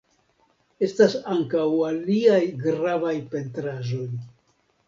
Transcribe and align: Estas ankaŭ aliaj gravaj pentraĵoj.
Estas 0.87 1.15
ankaŭ 1.35 1.67
aliaj 1.89 2.41
gravaj 2.67 3.15
pentraĵoj. 3.35 4.09